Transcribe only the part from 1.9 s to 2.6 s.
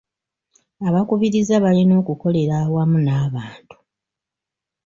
okukolera